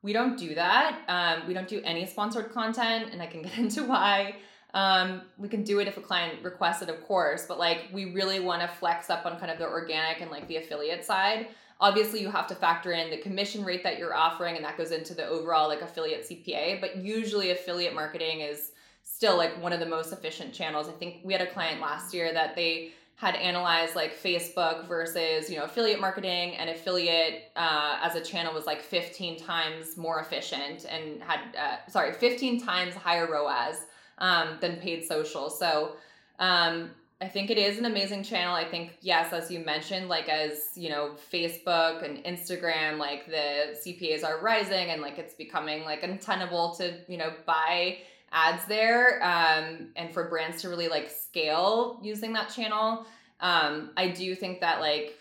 [0.03, 3.57] we don't do that um, we don't do any sponsored content and i can get
[3.59, 4.35] into why
[4.75, 8.13] um, we can do it if a client requests it of course but like we
[8.13, 11.49] really want to flex up on kind of the organic and like the affiliate side
[11.81, 14.91] obviously you have to factor in the commission rate that you're offering and that goes
[14.91, 19.81] into the overall like affiliate cpa but usually affiliate marketing is still like one of
[19.81, 23.35] the most efficient channels i think we had a client last year that they had
[23.35, 28.65] analyzed like Facebook versus you know affiliate marketing and affiliate uh, as a channel was
[28.65, 33.87] like 15 times more efficient and had uh, sorry 15 times higher ROAS
[34.19, 35.51] um, than paid social.
[35.51, 35.97] So
[36.39, 38.55] um, I think it is an amazing channel.
[38.55, 43.77] I think yes, as you mentioned, like as you know Facebook and Instagram, like the
[43.85, 47.99] CPAs are rising and like it's becoming like untenable to you know buy
[48.33, 53.07] ads there um, and for brands to really like scale using that channel
[53.41, 55.19] um, i do think that like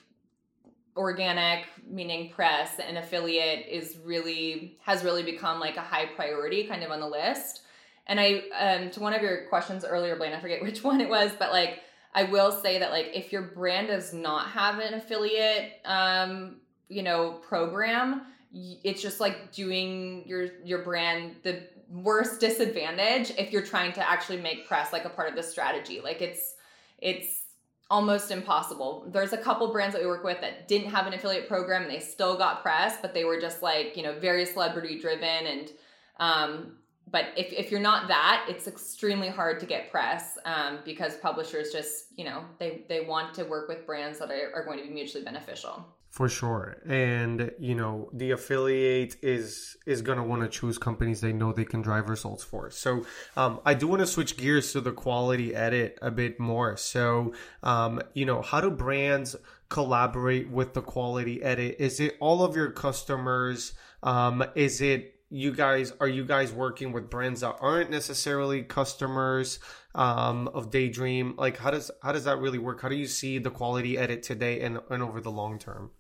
[0.96, 6.84] organic meaning press and affiliate is really has really become like a high priority kind
[6.84, 7.62] of on the list
[8.08, 11.10] and i um, to one of your questions earlier blaine i forget which one it
[11.10, 11.80] was but like
[12.14, 16.58] i will say that like if your brand does not have an affiliate um,
[16.90, 18.22] you know program
[18.54, 24.40] it's just like doing your your brand the worst disadvantage if you're trying to actually
[24.40, 26.02] make press like a part of the strategy.
[26.02, 26.56] Like it's
[27.00, 27.44] it's
[27.90, 29.08] almost impossible.
[29.14, 31.92] There's a couple brands that we work with that didn't have an affiliate program and
[31.92, 35.72] they still got press, but they were just like, you know, very celebrity driven and
[36.20, 36.78] um
[37.10, 41.72] but if, if you're not that, it's extremely hard to get press um, because publishers
[41.72, 44.84] just, you know, they, they want to work with brands that are, are going to
[44.86, 45.86] be mutually beneficial.
[46.10, 46.78] For sure.
[46.88, 51.54] And you know, the affiliate is is going to want to choose companies they know
[51.54, 52.72] they can drive results for.
[52.72, 56.76] So, um, I do want to switch gears to the quality edit a bit more.
[56.76, 59.36] So, um, you know, how do brands
[59.70, 61.76] collaborate with the quality edit?
[61.78, 63.74] Is it all of your customers?
[64.02, 69.60] Um, is it you guys are you guys working with brands that aren't necessarily customers
[69.96, 71.36] um, of Daydream?
[71.38, 72.82] Like how does how does that really work?
[72.82, 75.92] How do you see the quality edit today and, and over the long term?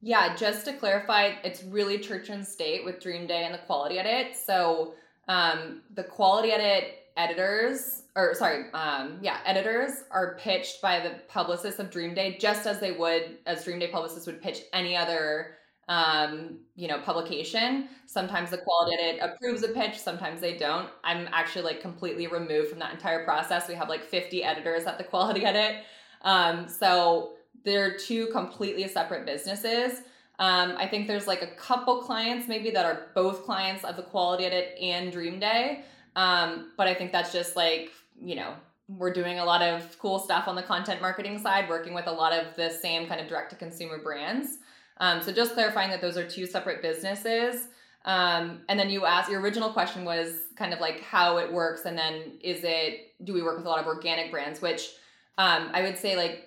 [0.00, 3.98] Yeah, just to clarify, it's really church and state with Dream Day and the quality
[3.98, 4.36] edit.
[4.36, 4.94] So
[5.26, 11.80] um, the quality edit editors, or sorry, um, yeah, editors are pitched by the publicists
[11.80, 15.57] of Dream Day just as they would, as Dream Day publicists would pitch any other
[15.88, 17.88] um, you know, publication.
[18.06, 20.88] Sometimes the quality edit approves a pitch, sometimes they don't.
[21.02, 23.68] I'm actually like completely removed from that entire process.
[23.68, 25.84] We have like 50 editors at the quality edit.
[26.22, 27.32] Um, so
[27.64, 30.02] they're two completely separate businesses.
[30.38, 34.02] Um, I think there's like a couple clients maybe that are both clients of the
[34.02, 35.84] quality edit and Dream Day.
[36.14, 38.54] Um, but I think that's just like, you know,
[38.88, 42.12] we're doing a lot of cool stuff on the content marketing side, working with a
[42.12, 44.58] lot of the same kind of direct to consumer brands.
[45.00, 47.68] Um, so just clarifying that those are two separate businesses.
[48.04, 51.84] Um, and then you asked your original question was kind of like how it works,
[51.84, 54.62] and then is it do we work with a lot of organic brands?
[54.62, 54.90] Which
[55.36, 56.46] um, I would say like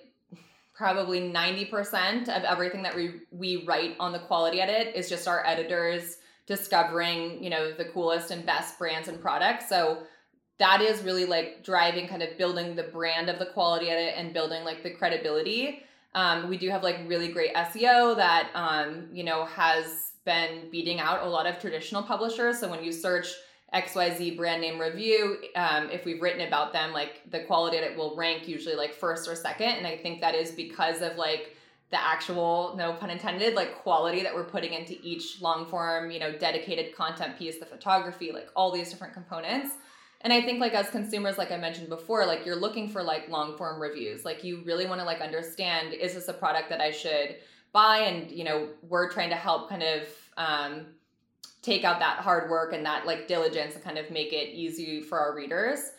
[0.74, 5.28] probably ninety percent of everything that we we write on the quality edit is just
[5.28, 9.68] our editors discovering you know the coolest and best brands and products.
[9.68, 10.02] So
[10.58, 14.32] that is really like driving kind of building the brand of the quality edit and
[14.32, 15.82] building like the credibility
[16.14, 21.00] um, we do have like really great SEO that um, you know has been beating
[21.00, 22.58] out a lot of traditional publishers.
[22.60, 23.26] So when you search
[23.74, 28.14] XYZ brand name review, um, if we've written about them, like the quality edit will
[28.16, 29.68] rank usually like first or second.
[29.68, 31.56] And I think that is because of like
[31.90, 36.18] the actual, no pun intended, like quality that we're putting into each long form, you
[36.18, 39.74] know, dedicated content piece, the photography, like all these different components.
[40.22, 43.28] And I think like as consumers, like I mentioned before, like you're looking for like
[43.28, 44.24] long form reviews.
[44.24, 47.36] Like you really want to like understand, is this a product that I should
[47.72, 47.98] buy?
[47.98, 50.02] And, you know, we're trying to help kind of,
[50.36, 50.86] um,
[51.62, 55.00] take out that hard work and that like diligence and kind of make it easy
[55.00, 55.92] for our readers.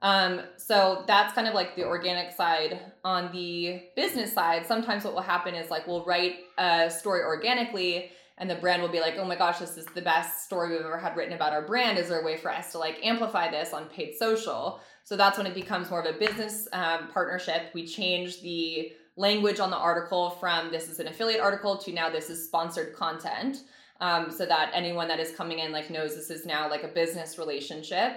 [0.00, 2.78] Um, so that's kind of like the organic side.
[3.04, 8.12] On the business side, sometimes what will happen is like we'll write a story organically
[8.38, 10.80] and the brand will be like, oh my gosh, this is the best story we've
[10.80, 11.98] ever had written about our brand.
[11.98, 14.80] Is there a way for us to like amplify this on paid social?
[15.04, 17.70] So that's when it becomes more of a business um, partnership.
[17.74, 22.08] We change the language on the article from this is an affiliate article to now
[22.08, 23.58] this is sponsored content
[24.00, 26.88] um, so that anyone that is coming in like knows this is now like a
[26.88, 28.12] business relationship.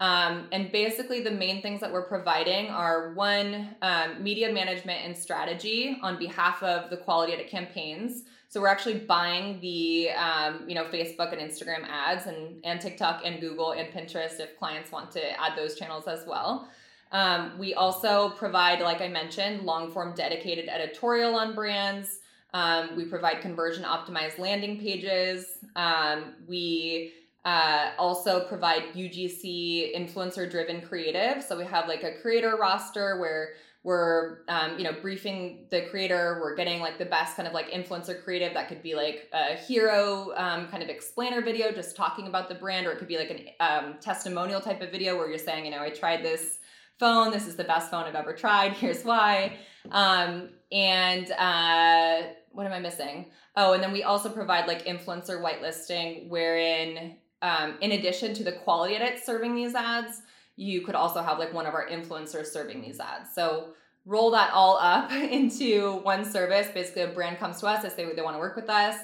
[0.00, 5.16] Um, and basically, the main things that we're providing are one, um, media management and
[5.16, 8.24] strategy on behalf of the quality edit campaigns.
[8.54, 13.22] So we're actually buying the, um, you know, Facebook and Instagram ads and, and TikTok
[13.24, 16.68] and Google and Pinterest if clients want to add those channels as well.
[17.10, 22.20] Um, we also provide, like I mentioned, long form dedicated editorial on brands.
[22.52, 25.58] Um, we provide conversion optimized landing pages.
[25.74, 27.12] Um, we
[27.44, 31.42] uh, also provide UGC influencer driven creative.
[31.42, 33.54] So we have like a creator roster where
[33.84, 36.40] we're um, you know briefing the creator.
[36.42, 39.54] We're getting like the best kind of like influencer creative that could be like a
[39.54, 43.18] hero um, kind of explainer video just talking about the brand or it could be
[43.18, 46.58] like a um, testimonial type of video where you're saying you know i tried this
[46.98, 47.30] phone.
[47.30, 48.72] This is the best phone i've ever tried.
[48.80, 49.58] Here's why.
[49.90, 52.22] Um, and uh,
[52.52, 53.26] what am I missing?
[53.56, 58.52] Oh, and then we also provide like influencer whitelisting, wherein um, in addition to the
[58.52, 60.22] quality edits serving these ads,
[60.56, 63.34] you could also have like one of our influencers serving these ads.
[63.34, 63.74] So
[64.06, 66.68] roll that all up into one service.
[66.72, 68.96] Basically, a brand comes to us, they say they want to work with us.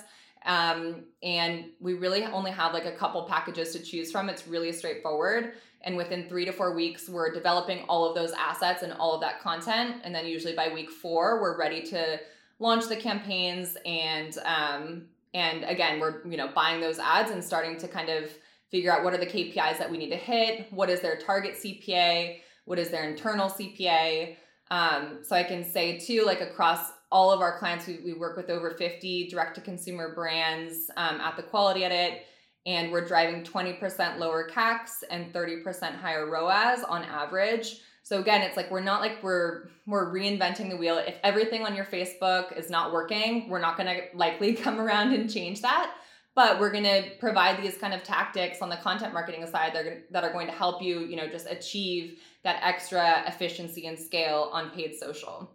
[0.46, 4.28] Um, and we really only have like a couple packages to choose from.
[4.28, 5.52] It's really straightforward.
[5.82, 9.20] And within three to four weeks, we're developing all of those assets and all of
[9.22, 9.96] that content.
[10.04, 12.20] And then usually by week four, we're ready to
[12.58, 17.76] launch the campaigns and um, and again we're you know buying those ads and starting
[17.78, 18.30] to kind of
[18.70, 21.54] figure out what are the KPIs that we need to hit, what is their target
[21.54, 24.36] CPA, what is their internal CPA.
[24.70, 28.36] Um, so I can say too, like across all of our clients, we, we work
[28.36, 32.22] with over 50 direct to consumer brands um, at the quality edit,
[32.66, 37.80] and we're driving 20% lower CACs and 30% higher ROAS on average.
[38.02, 40.98] So again, it's like we're not like we're we're reinventing the wheel.
[40.98, 45.12] If everything on your Facebook is not working, we're not going to likely come around
[45.12, 45.92] and change that.
[46.40, 49.84] But we're going to provide these kind of tactics on the content marketing side that
[49.84, 53.98] are, that are going to help you, you know, just achieve that extra efficiency and
[53.98, 55.50] scale on paid social.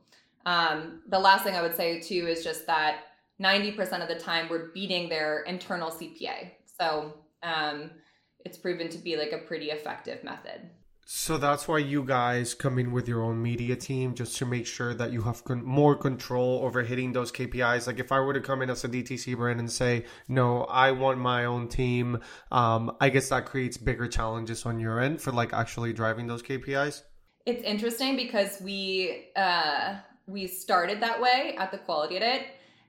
[0.45, 2.97] Um, the last thing I would say too is just that
[3.41, 6.51] 90% of the time we're beating their internal CPA.
[6.79, 7.89] So um,
[8.45, 10.69] it's proven to be like a pretty effective method.
[11.07, 14.65] So that's why you guys come in with your own media team just to make
[14.65, 17.85] sure that you have con- more control over hitting those KPIs.
[17.85, 20.91] Like if I were to come in as a DTC brand and say, no, I
[20.91, 25.31] want my own team, um, I guess that creates bigger challenges on your end for
[25.31, 27.03] like actually driving those KPIs.
[27.45, 32.47] It's interesting because we uh, we started that way at the Quality Edit.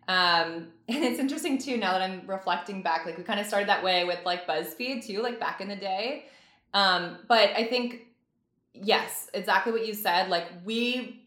[0.08, 3.68] Um, and it's interesting too now that I'm reflecting back, like we kind of started
[3.68, 6.24] that way with like BuzzFeed too, like back in the day.
[6.77, 8.09] Um, but I think
[8.74, 10.29] yes, exactly what you said.
[10.29, 11.27] Like we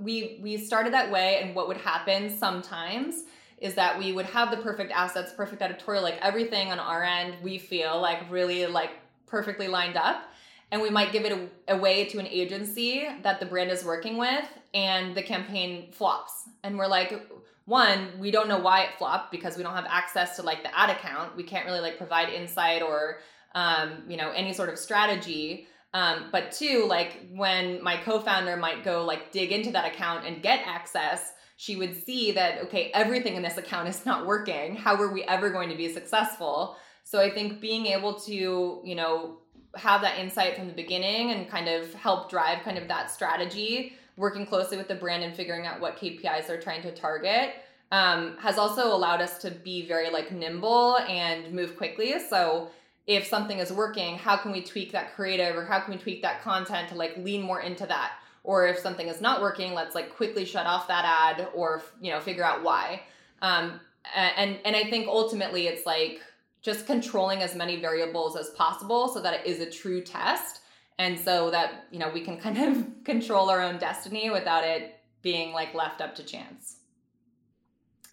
[0.00, 3.24] we we started that way and what would happen sometimes
[3.58, 7.34] is that we would have the perfect assets, perfect editorial, like everything on our end
[7.42, 8.90] we feel like really like
[9.26, 10.30] perfectly lined up
[10.70, 14.48] and we might give it away to an agency that the brand is working with
[14.72, 17.28] and the campaign flops and we're like
[17.66, 20.78] one we don't know why it flopped because we don't have access to like the
[20.78, 23.18] ad account we can't really like provide insight or
[23.56, 28.84] um, you know any sort of strategy um, but two, like when my co-founder might
[28.84, 33.34] go like dig into that account and get access, she would see that okay, everything
[33.34, 34.76] in this account is not working.
[34.76, 36.76] How were we ever going to be successful?
[37.04, 39.38] So I think being able to, you know,
[39.74, 43.94] have that insight from the beginning and kind of help drive kind of that strategy,
[44.18, 47.54] working closely with the brand and figuring out what KPIs they're trying to target.
[47.90, 52.16] Um, has also allowed us to be very like nimble and move quickly.
[52.28, 52.70] So
[53.06, 56.22] if something is working, how can we tweak that creative or how can we tweak
[56.22, 58.12] that content to like lean more into that?
[58.42, 62.10] Or if something is not working, let's like quickly shut off that ad or you
[62.10, 63.02] know figure out why.
[63.42, 63.80] Um,
[64.14, 66.20] and and I think ultimately it's like
[66.62, 70.62] just controlling as many variables as possible so that it is a true test
[70.98, 74.98] and so that you know we can kind of control our own destiny without it
[75.22, 76.76] being like left up to chance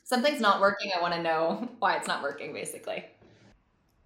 [0.03, 3.03] something's not working i want to know why it's not working basically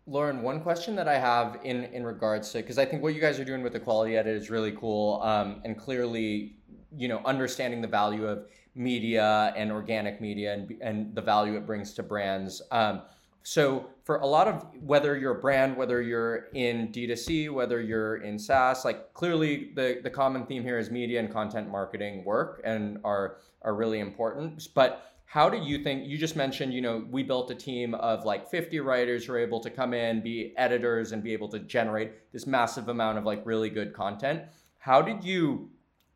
[0.09, 3.19] Lauren, one question that I have in in regards to because I think what you
[3.19, 6.55] guys are doing with the quality edit is really cool, um, and clearly,
[6.95, 11.65] you know, understanding the value of media and organic media and and the value it
[11.65, 12.61] brings to brands.
[12.71, 13.01] Um,
[13.43, 18.17] so for a lot of whether you're a brand, whether you're in D2C, whether you're
[18.17, 22.61] in SaaS, like clearly the the common theme here is media and content marketing work
[22.63, 27.05] and are are really important, but how do you think you just mentioned you know
[27.11, 30.53] we built a team of like 50 writers who are able to come in be
[30.55, 34.43] editors and be able to generate this massive amount of like really good content.
[34.79, 35.69] How did you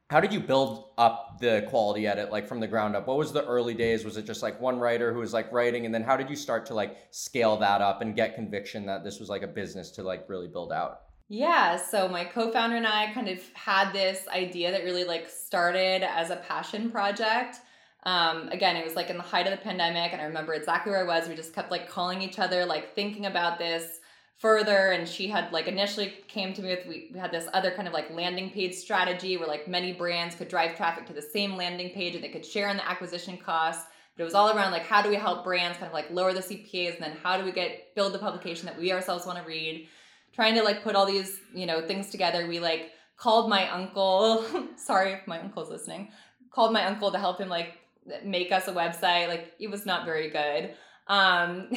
[0.10, 3.08] how did you build up the quality edit like from the ground up?
[3.08, 4.06] What was the early days?
[4.06, 5.86] Was it just like one writer who was like writing?
[5.86, 9.04] And then how did you start to like scale that up and get conviction that
[9.04, 11.02] this was like a business to like really build out?
[11.28, 16.04] Yeah, so my co-founder and I kind of had this idea that really like started
[16.04, 17.60] as a passion project
[18.04, 20.92] um, again, it was like in the height of the pandemic, and I remember exactly
[20.92, 21.28] where I was.
[21.30, 24.00] We just kept like calling each other, like thinking about this
[24.42, 24.92] further.
[24.92, 27.94] And she had like initially came to me with we, had this other kind of
[27.94, 31.92] like landing page strategy where like many brands could drive traffic to the same landing
[31.92, 33.86] page and they could share in the acquisition costs.
[34.18, 36.34] But it was all around like how do we help brands kind of like lower
[36.34, 39.38] the CPAs and then how do we get build the publication that we ourselves want
[39.38, 39.88] to read.
[40.34, 42.48] Trying to like put all these, you know, things together.
[42.48, 44.44] We like called my uncle.
[44.76, 46.10] sorry if my uncle's listening.
[46.50, 47.78] Called my uncle to help him like
[48.24, 49.28] make us a website.
[49.28, 50.74] Like it was not very good.
[51.08, 51.68] Um,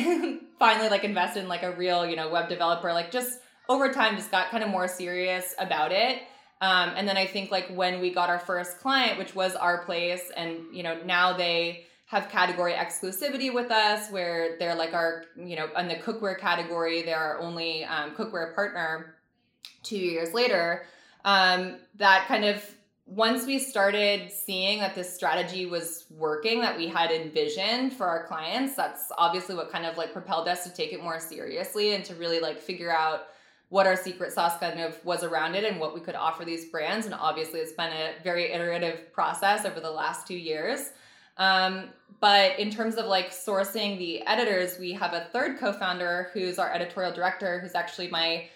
[0.58, 2.92] finally, like invested in like a real, you know, web developer.
[2.92, 6.22] Like just over time, just got kind of more serious about it.
[6.60, 9.84] Um, and then I think like when we got our first client, which was our
[9.84, 15.24] place, and you know now they have category exclusivity with us, where they're like our,
[15.36, 19.16] you know, in the cookware category, they're our only um, cookware partner.
[19.82, 20.86] Two years later,
[21.24, 22.62] um, that kind of
[23.06, 28.26] once we started seeing that this strategy was working that we had envisioned for our
[28.26, 32.04] clients that's obviously what kind of like propelled us to take it more seriously and
[32.04, 33.26] to really like figure out
[33.74, 36.66] what our secret sauce kind of was around it and what we could offer these
[36.66, 37.06] brands.
[37.06, 40.92] And obviously it's been a very iterative process over the last two years.
[41.38, 41.88] Um,
[42.20, 46.72] but in terms of like sourcing the editors we have a third co-founder who's our
[46.72, 48.46] editorial director who's actually my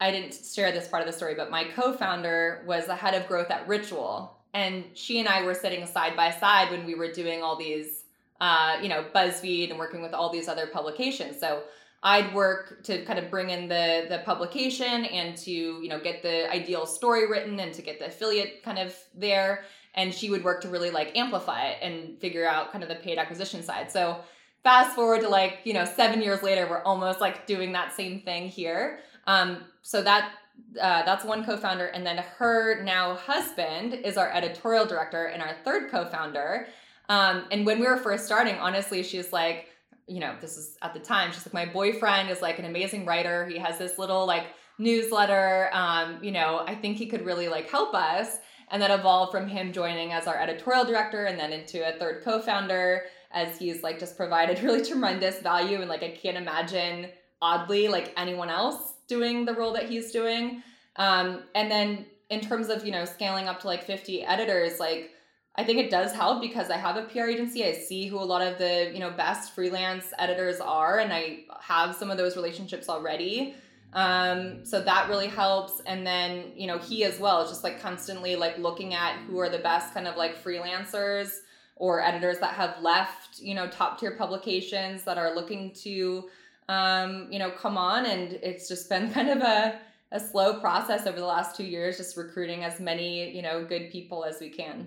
[0.00, 3.14] I didn't share this part of the story, but my co founder was the head
[3.14, 4.36] of growth at Ritual.
[4.54, 8.04] And she and I were sitting side by side when we were doing all these,
[8.40, 11.38] uh, you know, BuzzFeed and working with all these other publications.
[11.38, 11.62] So
[12.02, 16.22] I'd work to kind of bring in the the publication and to you know get
[16.22, 19.64] the ideal story written and to get the affiliate kind of there.
[19.94, 22.94] And she would work to really like amplify it and figure out kind of the
[22.94, 23.90] paid acquisition side.
[23.90, 24.20] So
[24.62, 28.20] fast forward to like you know seven years later, we're almost like doing that same
[28.22, 29.00] thing here.
[29.30, 30.32] Um, so that
[30.80, 35.54] uh, that's one co-founder, and then her now husband is our editorial director and our
[35.64, 36.66] third co-founder.
[37.08, 39.68] Um, and when we were first starting, honestly, she's like,
[40.06, 41.32] you know, this is at the time.
[41.32, 43.46] She's like, my boyfriend is like an amazing writer.
[43.46, 44.46] He has this little like
[44.78, 45.70] newsletter.
[45.72, 48.38] Um, you know, I think he could really like help us.
[48.72, 52.22] And that evolved from him joining as our editorial director and then into a third
[52.24, 57.08] co-founder as he's like just provided really tremendous value and like I can't imagine
[57.42, 60.62] oddly like anyone else doing the role that he's doing.
[60.96, 65.10] Um, and then in terms of, you know, scaling up to like 50 editors, like
[65.56, 67.64] I think it does help because I have a PR agency.
[67.64, 71.40] I see who a lot of the, you know, best freelance editors are and I
[71.60, 73.54] have some of those relationships already.
[73.92, 75.82] Um, so that really helps.
[75.84, 79.38] And then, you know, he as well is just like constantly like looking at who
[79.40, 81.30] are the best kind of like freelancers
[81.74, 86.28] or editors that have left, you know, top tier publications that are looking to
[86.70, 88.06] um, you know, come on.
[88.06, 89.80] And it's just been kind of a,
[90.12, 93.90] a slow process over the last two years, just recruiting as many, you know, good
[93.90, 94.86] people as we can.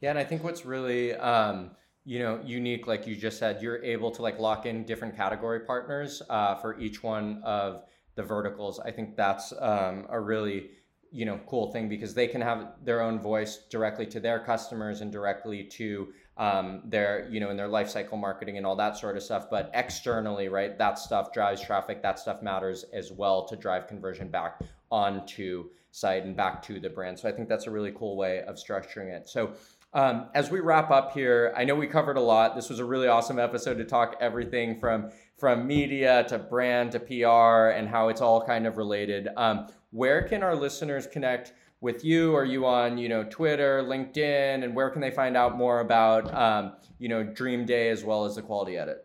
[0.00, 0.10] Yeah.
[0.10, 1.72] And I think what's really, um,
[2.04, 5.60] you know, unique, like you just said, you're able to like lock in different category
[5.60, 7.82] partners uh, for each one of
[8.14, 8.80] the verticals.
[8.80, 10.70] I think that's um, a really,
[11.10, 15.00] you know, cool thing because they can have their own voice directly to their customers
[15.00, 18.96] and directly to um, their you know in their life cycle marketing and all that
[18.96, 19.48] sort of stuff.
[19.50, 22.02] But externally right that stuff drives traffic.
[22.02, 24.60] That stuff matters as well to drive conversion back
[24.90, 27.18] onto site and back to the brand.
[27.18, 29.28] So i think that's a really cool way of structuring it.
[29.28, 29.52] So
[29.92, 32.56] um, as we wrap up here i know we covered a lot.
[32.56, 37.00] This was a really awesome episode to talk everything from from media to brand to
[37.00, 39.28] pr and how it's all kind of related.
[39.36, 42.34] Um, where can our listeners connect with you?
[42.36, 46.32] Are you on, you know, Twitter, LinkedIn, and where can they find out more about,
[46.34, 49.04] um, you know, Dream Day as well as the Quality Edit?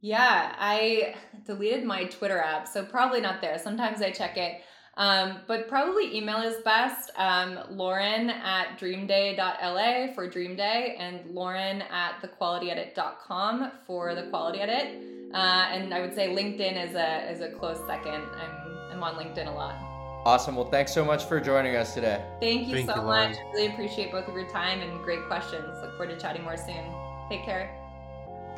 [0.00, 3.58] Yeah, I deleted my Twitter app, so probably not there.
[3.58, 4.62] Sometimes I check it.
[4.96, 7.12] Um, but probably email is best.
[7.16, 15.00] Um, Lauren at dreamday.la for Dream Day and Lauren at thequalityedit.com for the quality edit.
[15.32, 18.24] Uh, and I would say LinkedIn is a is a close second.
[18.24, 19.87] I'm I'm on LinkedIn a lot.
[20.28, 20.56] Awesome.
[20.56, 22.22] Well, thanks so much for joining us today.
[22.38, 23.36] Thank you Thank so you, much.
[23.54, 25.64] Really appreciate both of your time and great questions.
[25.80, 26.84] Look forward to chatting more soon.
[27.30, 27.74] Take care.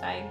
[0.00, 0.28] Bye.